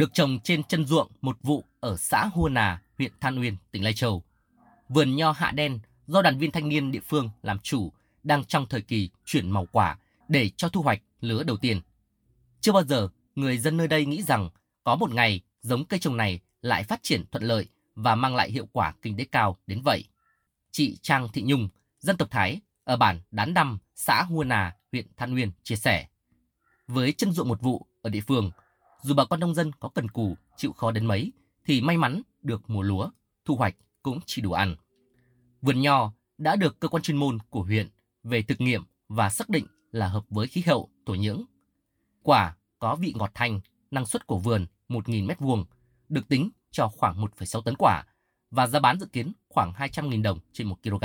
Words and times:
được 0.00 0.14
trồng 0.14 0.38
trên 0.40 0.64
chân 0.64 0.86
ruộng 0.86 1.10
một 1.20 1.38
vụ 1.42 1.64
ở 1.80 1.96
xã 1.96 2.26
Hua 2.26 2.48
Nà, 2.48 2.82
huyện 2.98 3.12
Than 3.20 3.40
Uyên, 3.40 3.56
tỉnh 3.70 3.84
Lai 3.84 3.94
Châu. 3.94 4.22
Vườn 4.88 5.16
nho 5.16 5.32
hạ 5.32 5.50
đen 5.50 5.78
do 6.06 6.22
đoàn 6.22 6.38
viên 6.38 6.50
thanh 6.50 6.68
niên 6.68 6.92
địa 6.92 7.00
phương 7.08 7.30
làm 7.42 7.58
chủ 7.58 7.92
đang 8.22 8.44
trong 8.44 8.66
thời 8.66 8.80
kỳ 8.80 9.10
chuyển 9.24 9.50
màu 9.50 9.66
quả 9.72 9.98
để 10.28 10.50
cho 10.56 10.68
thu 10.68 10.82
hoạch 10.82 11.02
lứa 11.20 11.42
đầu 11.42 11.56
tiên. 11.56 11.80
Chưa 12.60 12.72
bao 12.72 12.84
giờ 12.84 13.08
người 13.34 13.58
dân 13.58 13.76
nơi 13.76 13.88
đây 13.88 14.06
nghĩ 14.06 14.22
rằng 14.22 14.50
có 14.84 14.96
một 14.96 15.14
ngày 15.14 15.40
giống 15.62 15.84
cây 15.84 16.00
trồng 16.00 16.16
này 16.16 16.40
lại 16.62 16.84
phát 16.84 17.02
triển 17.02 17.24
thuận 17.30 17.44
lợi 17.44 17.66
và 17.94 18.14
mang 18.14 18.36
lại 18.36 18.50
hiệu 18.50 18.68
quả 18.72 18.94
kinh 19.02 19.16
tế 19.16 19.24
cao 19.24 19.56
đến 19.66 19.80
vậy. 19.84 20.04
Chị 20.70 20.96
Trang 21.02 21.28
Thị 21.32 21.42
Nhung, 21.42 21.68
dân 22.00 22.16
tộc 22.16 22.30
Thái, 22.30 22.60
ở 22.84 22.96
bản 22.96 23.20
Đán 23.30 23.54
Đăm, 23.54 23.78
xã 23.94 24.22
Hua 24.22 24.44
Nà, 24.44 24.76
huyện 24.92 25.06
Than 25.16 25.34
Uyên 25.34 25.50
chia 25.62 25.76
sẻ. 25.76 26.06
Với 26.88 27.12
chân 27.12 27.32
ruộng 27.32 27.48
một 27.48 27.60
vụ 27.60 27.86
ở 28.02 28.10
địa 28.10 28.22
phương, 28.26 28.50
dù 29.02 29.14
bà 29.14 29.24
con 29.24 29.40
nông 29.40 29.54
dân 29.54 29.72
có 29.72 29.88
cần 29.88 30.08
cù, 30.08 30.36
chịu 30.56 30.72
khó 30.72 30.90
đến 30.90 31.06
mấy, 31.06 31.32
thì 31.64 31.80
may 31.80 31.96
mắn 31.96 32.22
được 32.42 32.70
mùa 32.70 32.82
lúa, 32.82 33.10
thu 33.44 33.56
hoạch 33.56 33.76
cũng 34.02 34.18
chỉ 34.26 34.42
đủ 34.42 34.52
ăn. 34.52 34.76
Vườn 35.62 35.80
nho 35.80 36.12
đã 36.38 36.56
được 36.56 36.80
cơ 36.80 36.88
quan 36.88 37.02
chuyên 37.02 37.16
môn 37.16 37.38
của 37.50 37.62
huyện 37.62 37.88
về 38.24 38.42
thực 38.42 38.60
nghiệm 38.60 38.82
và 39.08 39.30
xác 39.30 39.48
định 39.48 39.66
là 39.92 40.08
hợp 40.08 40.24
với 40.30 40.46
khí 40.46 40.62
hậu, 40.66 40.90
thổ 41.06 41.14
nhưỡng. 41.14 41.44
Quả 42.22 42.56
có 42.78 42.96
vị 42.96 43.14
ngọt 43.16 43.30
thanh, 43.34 43.60
năng 43.90 44.06
suất 44.06 44.26
của 44.26 44.38
vườn 44.38 44.66
1.000 44.88 45.26
m2, 45.26 45.64
được 46.08 46.28
tính 46.28 46.50
cho 46.70 46.88
khoảng 46.88 47.20
1,6 47.22 47.62
tấn 47.62 47.74
quả 47.78 48.04
và 48.50 48.66
giá 48.66 48.80
bán 48.80 49.00
dự 49.00 49.06
kiến 49.06 49.32
khoảng 49.48 49.72
200.000 49.72 50.22
đồng 50.22 50.38
trên 50.52 50.66
1 50.66 50.82
kg. 50.82 51.04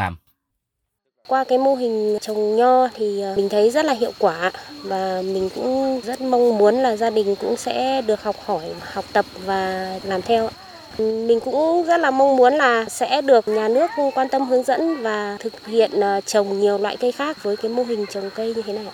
Qua 1.28 1.44
cái 1.44 1.58
mô 1.58 1.76
hình 1.76 2.18
trồng 2.22 2.56
nho 2.56 2.88
thì 2.88 3.22
à, 3.22 3.34
mình 3.38 3.50
thấy 3.50 3.72
rất 3.72 3.86
là 3.86 3.94
hiệu 3.94 4.12
quả 4.20 4.52
và 4.84 5.22
mình 5.22 5.50
cũng 5.56 6.02
rất 6.04 6.22
mong 6.22 6.58
muốn 6.58 6.76
là 6.76 6.96
gia 6.96 7.10
đình 7.10 7.36
cũng 7.36 7.58
sẽ 7.58 8.02
được 8.02 8.24
học 8.24 8.36
hỏi, 8.46 8.74
học 8.82 9.06
tập 9.14 9.26
và 9.46 10.00
làm 10.04 10.22
theo. 10.22 10.50
Mình 10.98 11.40
cũng 11.40 11.84
rất 11.88 11.98
là 11.98 12.12
mong 12.12 12.38
muốn 12.38 12.54
là 12.54 12.86
sẽ 12.90 13.22
được 13.22 13.48
nhà 13.48 13.68
nước 13.68 13.90
quan 14.16 14.30
tâm 14.30 14.42
hướng 14.46 14.64
dẫn 14.64 15.02
và 15.02 15.38
thực 15.40 15.66
hiện 15.66 16.00
à, 16.02 16.22
trồng 16.22 16.60
nhiều 16.60 16.78
loại 16.78 16.98
cây 16.98 17.12
khác 17.12 17.44
với 17.44 17.58
cái 17.58 17.72
mô 17.72 17.84
hình 17.84 18.06
trồng 18.10 18.30
cây 18.36 18.54
như 18.56 18.62
thế 18.62 18.74
này. 18.74 18.88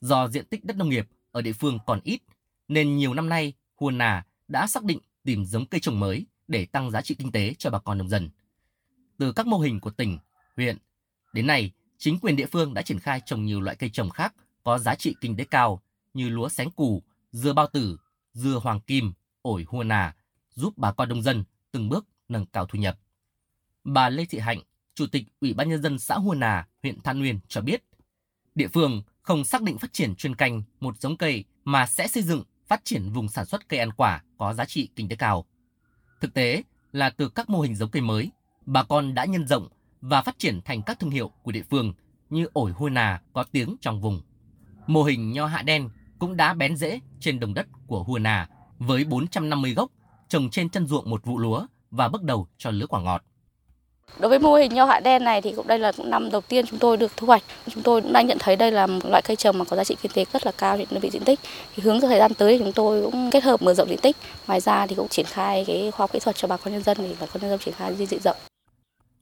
Do 0.00 0.28
diện 0.28 0.44
tích 0.44 0.64
đất 0.64 0.76
nông 0.76 0.88
nghiệp 0.88 1.06
ở 1.32 1.42
địa 1.42 1.52
phương 1.52 1.78
còn 1.86 2.00
ít, 2.04 2.20
nên 2.68 2.96
nhiều 2.96 3.14
năm 3.14 3.28
nay 3.28 3.52
Huồn 3.76 3.98
Nà 3.98 4.24
đã 4.48 4.66
xác 4.66 4.84
định 4.84 4.98
tìm 5.24 5.44
giống 5.46 5.66
cây 5.66 5.80
trồng 5.80 6.00
mới 6.00 6.26
để 6.48 6.66
tăng 6.72 6.90
giá 6.90 7.02
trị 7.02 7.14
kinh 7.18 7.32
tế 7.32 7.54
cho 7.58 7.70
bà 7.70 7.78
con 7.78 7.98
nông 7.98 8.08
dân. 8.08 8.30
Từ 9.18 9.32
các 9.32 9.46
mô 9.46 9.58
hình 9.58 9.80
của 9.80 9.90
tỉnh, 9.90 10.18
huyện, 10.56 10.76
đến 11.32 11.46
nay, 11.46 11.70
chính 11.98 12.18
quyền 12.18 12.36
địa 12.36 12.46
phương 12.46 12.74
đã 12.74 12.82
triển 12.82 12.98
khai 12.98 13.20
trồng 13.26 13.44
nhiều 13.44 13.60
loại 13.60 13.76
cây 13.76 13.90
trồng 13.90 14.10
khác 14.10 14.34
có 14.64 14.78
giá 14.78 14.94
trị 14.94 15.14
kinh 15.20 15.36
tế 15.36 15.44
cao 15.44 15.82
như 16.14 16.28
lúa 16.28 16.48
sánh 16.48 16.70
củ, 16.70 17.02
dưa 17.32 17.52
bao 17.52 17.66
tử, 17.66 17.96
dưa 18.32 18.60
hoàng 18.62 18.80
kim, 18.80 19.12
ổi 19.42 19.64
hua 19.68 19.82
nà, 19.82 20.14
giúp 20.54 20.74
bà 20.76 20.92
con 20.92 21.08
nông 21.08 21.22
dân 21.22 21.44
từng 21.72 21.88
bước 21.88 22.06
nâng 22.28 22.46
cao 22.46 22.66
thu 22.66 22.78
nhập. 22.78 22.98
Bà 23.84 24.08
Lê 24.08 24.24
Thị 24.24 24.38
Hạnh, 24.38 24.60
Chủ 24.94 25.06
tịch 25.06 25.24
Ủy 25.40 25.52
ban 25.52 25.68
Nhân 25.68 25.82
dân 25.82 25.98
xã 25.98 26.14
Hua 26.14 26.34
Nà, 26.34 26.68
huyện 26.82 27.00
Than 27.00 27.18
Nguyên 27.18 27.40
cho 27.48 27.60
biết, 27.60 27.82
địa 28.54 28.68
phương 28.68 29.02
không 29.22 29.44
xác 29.44 29.62
định 29.62 29.78
phát 29.78 29.92
triển 29.92 30.14
chuyên 30.14 30.34
canh 30.34 30.62
một 30.80 31.00
giống 31.00 31.16
cây 31.16 31.44
mà 31.64 31.86
sẽ 31.86 32.08
xây 32.08 32.22
dựng 32.22 32.42
phát 32.66 32.84
triển 32.84 33.10
vùng 33.12 33.28
sản 33.28 33.46
xuất 33.46 33.68
cây 33.68 33.80
ăn 33.80 33.92
quả 33.92 34.22
có 34.38 34.54
giá 34.54 34.64
trị 34.64 34.88
kinh 34.96 35.08
tế 35.08 35.16
cao. 35.16 35.46
Thực 36.20 36.34
tế 36.34 36.62
là 36.92 37.10
từ 37.10 37.28
các 37.28 37.50
mô 37.50 37.60
hình 37.60 37.74
giống 37.74 37.90
cây 37.90 38.02
mới, 38.02 38.30
bà 38.66 38.82
con 38.82 39.14
đã 39.14 39.24
nhân 39.24 39.46
rộng 39.46 39.68
và 40.08 40.22
phát 40.22 40.38
triển 40.38 40.60
thành 40.64 40.82
các 40.82 40.98
thương 40.98 41.10
hiệu 41.10 41.30
của 41.42 41.52
địa 41.52 41.62
phương 41.70 41.92
như 42.30 42.46
ổi 42.52 42.72
hôi 42.72 42.90
nà 42.90 43.20
có 43.32 43.44
tiếng 43.52 43.76
trong 43.80 44.00
vùng. 44.00 44.20
Mô 44.86 45.02
hình 45.02 45.32
nho 45.32 45.46
hạ 45.46 45.62
đen 45.62 45.88
cũng 46.18 46.36
đã 46.36 46.54
bén 46.54 46.76
rễ 46.76 47.00
trên 47.20 47.40
đồng 47.40 47.54
đất 47.54 47.66
của 47.86 48.02
Hùa 48.02 48.18
Nà 48.18 48.48
với 48.78 49.04
450 49.04 49.74
gốc 49.74 49.90
trồng 50.28 50.50
trên 50.50 50.68
chân 50.68 50.86
ruộng 50.86 51.10
một 51.10 51.24
vụ 51.24 51.38
lúa 51.38 51.66
và 51.90 52.08
bước 52.08 52.22
đầu 52.22 52.46
cho 52.58 52.70
lứa 52.70 52.86
quả 52.86 53.00
ngọt. 53.00 53.22
Đối 54.18 54.28
với 54.28 54.38
mô 54.38 54.54
hình 54.54 54.74
nho 54.74 54.84
hạ 54.84 55.00
đen 55.00 55.24
này 55.24 55.42
thì 55.42 55.52
cũng 55.56 55.66
đây 55.66 55.78
là 55.78 55.92
năm 56.04 56.30
đầu 56.30 56.40
tiên 56.40 56.66
chúng 56.66 56.78
tôi 56.78 56.96
được 56.96 57.12
thu 57.16 57.26
hoạch. 57.26 57.42
Chúng 57.68 57.82
tôi 57.82 58.02
cũng 58.02 58.12
đã 58.12 58.22
nhận 58.22 58.38
thấy 58.40 58.56
đây 58.56 58.72
là 58.72 58.86
một 58.86 59.06
loại 59.10 59.22
cây 59.22 59.36
trồng 59.36 59.58
mà 59.58 59.64
có 59.64 59.76
giá 59.76 59.84
trị 59.84 59.96
kinh 60.02 60.12
tế 60.12 60.24
rất 60.32 60.46
là 60.46 60.52
cao 60.58 60.78
trên 60.78 60.86
đơn 60.90 61.00
vị 61.00 61.10
diện 61.10 61.24
tích. 61.24 61.40
Thì 61.74 61.82
hướng 61.82 62.00
thời 62.00 62.18
gian 62.18 62.34
tới 62.34 62.58
thì 62.58 62.64
chúng 62.64 62.72
tôi 62.72 63.02
cũng 63.02 63.30
kết 63.30 63.42
hợp 63.42 63.62
mở 63.62 63.74
rộng 63.74 63.88
diện 63.88 63.98
tích. 64.02 64.16
Ngoài 64.46 64.60
ra 64.60 64.86
thì 64.86 64.94
cũng 64.94 65.08
triển 65.08 65.26
khai 65.26 65.64
cái 65.66 65.90
khoa 65.90 66.02
học 66.02 66.12
kỹ 66.12 66.18
thuật 66.18 66.36
cho 66.36 66.48
bà 66.48 66.56
con 66.56 66.72
nhân 66.72 66.82
dân 66.82 66.96
để 67.00 67.16
bà 67.20 67.26
con 67.26 67.42
nhân 67.42 67.50
dân 67.50 67.58
triển 67.58 67.74
khai 67.74 67.94
di 67.94 68.06
diện 68.06 68.20
rộng. 68.20 68.36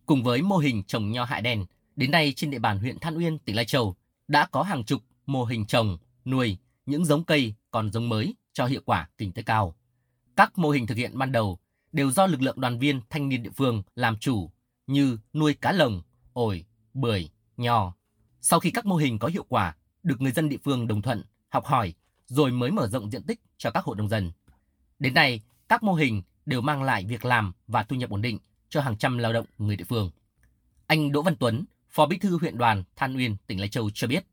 Cùng 0.06 0.22
với 0.22 0.42
mô 0.42 0.56
hình 0.56 0.82
trồng 0.82 1.12
nho 1.12 1.24
hạ 1.24 1.40
đen, 1.40 1.64
đến 1.96 2.10
nay 2.10 2.32
trên 2.36 2.50
địa 2.50 2.58
bàn 2.58 2.78
huyện 2.78 2.98
Than 2.98 3.16
Uyên, 3.16 3.38
tỉnh 3.38 3.56
Lai 3.56 3.64
Châu 3.64 3.96
đã 4.28 4.46
có 4.46 4.62
hàng 4.62 4.84
chục 4.84 5.02
mô 5.26 5.44
hình 5.44 5.66
trồng, 5.66 5.98
nuôi 6.24 6.58
những 6.86 7.04
giống 7.04 7.24
cây 7.24 7.54
còn 7.70 7.90
giống 7.90 8.08
mới 8.08 8.34
cho 8.52 8.66
hiệu 8.66 8.80
quả 8.84 9.08
kinh 9.18 9.32
tế 9.32 9.42
cao. 9.42 9.74
Các 10.36 10.58
mô 10.58 10.70
hình 10.70 10.86
thực 10.86 10.96
hiện 10.96 11.18
ban 11.18 11.32
đầu 11.32 11.58
đều 11.92 12.10
do 12.10 12.26
lực 12.26 12.42
lượng 12.42 12.60
đoàn 12.60 12.78
viên 12.78 13.00
thanh 13.10 13.28
niên 13.28 13.42
địa 13.42 13.50
phương 13.56 13.82
làm 13.94 14.18
chủ 14.18 14.50
như 14.86 15.18
nuôi 15.32 15.54
cá 15.54 15.72
lồng, 15.72 16.02
ổi, 16.32 16.64
bưởi, 16.94 17.30
nho. 17.56 17.94
Sau 18.40 18.60
khi 18.60 18.70
các 18.70 18.86
mô 18.86 18.96
hình 18.96 19.18
có 19.18 19.28
hiệu 19.28 19.44
quả, 19.48 19.76
được 20.02 20.20
người 20.20 20.32
dân 20.32 20.48
địa 20.48 20.56
phương 20.64 20.86
đồng 20.86 21.02
thuận, 21.02 21.22
học 21.48 21.64
hỏi, 21.64 21.94
rồi 22.26 22.50
mới 22.50 22.70
mở 22.70 22.88
rộng 22.88 23.10
diện 23.10 23.22
tích 23.22 23.40
cho 23.58 23.70
các 23.70 23.84
hộ 23.84 23.94
nông 23.94 24.08
dân. 24.08 24.32
Đến 24.98 25.14
nay, 25.14 25.40
các 25.68 25.82
mô 25.82 25.94
hình 25.94 26.22
đều 26.46 26.60
mang 26.60 26.82
lại 26.82 27.04
việc 27.04 27.24
làm 27.24 27.52
và 27.66 27.82
thu 27.82 27.96
nhập 27.96 28.10
ổn 28.10 28.22
định 28.22 28.38
cho 28.74 28.80
hàng 28.80 28.96
trăm 28.96 29.18
lao 29.18 29.32
động 29.32 29.46
người 29.58 29.76
địa 29.76 29.84
phương. 29.88 30.10
Anh 30.86 31.12
Đỗ 31.12 31.22
Văn 31.22 31.36
Tuấn, 31.36 31.64
Phó 31.90 32.06
Bí 32.06 32.18
thư 32.18 32.38
huyện 32.38 32.58
đoàn 32.58 32.84
Than 32.96 33.16
Uyên, 33.16 33.36
tỉnh 33.46 33.60
Lai 33.60 33.68
Châu 33.68 33.90
cho 33.94 34.06
biết. 34.06 34.24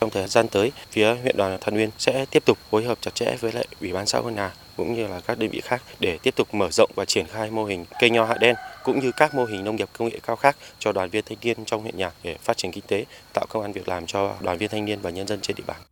Trong 0.00 0.10
thời 0.10 0.28
gian 0.28 0.48
tới, 0.48 0.72
phía 0.90 1.14
huyện 1.14 1.36
đoàn 1.36 1.58
Than 1.60 1.74
Uyên 1.74 1.90
sẽ 1.98 2.26
tiếp 2.30 2.42
tục 2.46 2.58
phối 2.70 2.84
hợp 2.84 2.98
chặt 3.00 3.14
chẽ 3.14 3.36
với 3.40 3.52
lại 3.52 3.66
Ủy 3.80 3.92
ban 3.92 4.06
xã 4.06 4.20
Hương 4.20 4.34
Nà 4.34 4.52
cũng 4.76 4.94
như 4.94 5.06
là 5.06 5.20
các 5.20 5.38
đơn 5.38 5.50
vị 5.50 5.60
khác 5.60 5.82
để 6.00 6.18
tiếp 6.22 6.36
tục 6.36 6.54
mở 6.54 6.68
rộng 6.70 6.90
và 6.94 7.04
triển 7.04 7.26
khai 7.26 7.50
mô 7.50 7.64
hình 7.64 7.84
cây 8.00 8.10
nho 8.10 8.24
hạ 8.24 8.34
đen 8.40 8.56
cũng 8.84 9.00
như 9.00 9.12
các 9.12 9.34
mô 9.34 9.44
hình 9.44 9.64
nông 9.64 9.76
nghiệp 9.76 9.88
công 9.98 10.08
nghệ 10.08 10.20
cao 10.22 10.36
khác 10.36 10.56
cho 10.78 10.92
đoàn 10.92 11.10
viên 11.10 11.24
thanh 11.24 11.38
niên 11.42 11.64
trong 11.64 11.82
huyện 11.82 11.96
nhà 11.96 12.10
để 12.22 12.38
phát 12.38 12.56
triển 12.56 12.72
kinh 12.72 12.84
tế, 12.86 13.04
tạo 13.32 13.46
công 13.48 13.62
an 13.62 13.72
việc 13.72 13.88
làm 13.88 14.06
cho 14.06 14.36
đoàn 14.40 14.58
viên 14.58 14.70
thanh 14.70 14.84
niên 14.84 15.00
và 15.00 15.10
nhân 15.10 15.26
dân 15.26 15.40
trên 15.40 15.56
địa 15.56 15.64
bàn. 15.66 15.82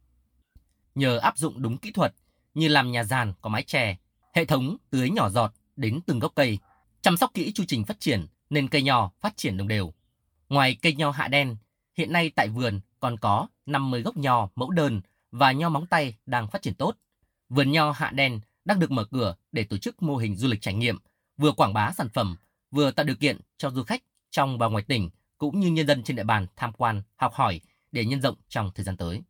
Nhờ 0.95 1.19
áp 1.19 1.39
dụng 1.39 1.63
đúng 1.63 1.77
kỹ 1.77 1.93
thuật 1.93 2.15
như 2.55 2.69
làm 2.69 2.93
nhà 2.93 3.05
giàn 3.05 3.33
có 3.41 3.49
mái 3.49 3.63
chè, 3.63 3.97
hệ 4.35 4.45
thống 4.45 4.77
tưới 4.91 5.11
nhỏ 5.11 5.31
giọt 5.31 5.53
đến 5.77 6.01
từng 6.07 6.19
gốc 6.19 6.33
cây, 6.35 6.59
chăm 7.03 7.17
sóc 7.17 7.31
kỹ 7.35 7.53
chu 7.53 7.65
trình 7.69 7.85
phát 7.85 8.01
triển 8.01 8.27
nên 8.51 8.69
cây 8.69 8.83
nho 8.83 9.11
phát 9.21 9.37
triển 9.37 9.57
đồng 9.57 9.69
đều. 9.69 9.93
Ngoài 10.49 10.77
cây 10.83 10.95
nho 10.95 11.11
hạ 11.11 11.29
đen, 11.29 11.57
hiện 11.97 12.13
nay 12.13 12.31
tại 12.31 12.49
vườn 12.49 12.81
còn 13.01 13.17
có 13.17 13.47
50 13.67 14.03
gốc 14.03 14.17
nho 14.17 14.49
mẫu 14.57 14.71
đơn 14.71 15.01
và 15.33 15.53
nho 15.53 15.69
móng 15.69 15.87
tay 15.87 16.15
đang 16.27 16.49
phát 16.49 16.63
triển 16.63 16.75
tốt. 16.75 16.97
Vườn 17.49 17.73
nho 17.73 17.91
hạ 17.91 18.11
đen 18.15 18.41
đang 18.65 18.81
được 18.81 18.91
mở 18.91 19.05
cửa 19.05 19.35
để 19.53 19.65
tổ 19.65 19.77
chức 19.77 20.03
mô 20.03 20.17
hình 20.17 20.37
du 20.37 20.49
lịch 20.49 20.61
trải 20.61 20.75
nghiệm, 20.75 20.99
vừa 21.37 21.53
quảng 21.53 21.75
bá 21.75 21.93
sản 21.93 22.09
phẩm, 22.09 22.37
vừa 22.71 22.91
tạo 22.91 23.05
điều 23.05 23.17
kiện 23.17 23.41
cho 23.59 23.71
du 23.71 23.83
khách 23.83 24.03
trong 24.31 24.59
và 24.59 24.69
ngoài 24.69 24.85
tỉnh 24.89 25.11
cũng 25.39 25.61
như 25.61 25.69
nhân 25.69 25.87
dân 25.87 26.03
trên 26.03 26.17
địa 26.17 26.25
bàn 26.25 26.47
tham 26.57 26.73
quan, 26.73 27.03
học 27.17 27.33
hỏi 27.35 27.61
để 27.93 28.05
nhân 28.05 28.23
rộng 28.23 28.37
trong 28.49 28.71
thời 28.75 28.85
gian 28.85 28.97
tới. 28.97 29.23